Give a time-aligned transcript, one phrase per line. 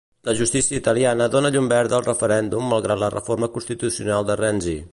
[0.27, 4.75] La justícia italiana dóna llum verda al referèndum malgrat la reforma constitucional de Renzi.